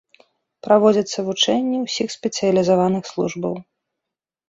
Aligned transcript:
Праводзяцца 0.67 1.19
вучэнні 1.27 1.77
ўсіх 1.85 2.09
спецыялізаваных 2.17 3.03
службаў. 3.15 3.59